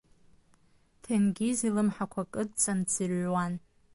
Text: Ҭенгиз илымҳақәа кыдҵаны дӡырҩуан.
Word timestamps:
Ҭенгиз 1.01 1.59
илымҳақәа 1.67 2.23
кыдҵаны 2.31 2.83
дӡырҩуан. 2.85 3.53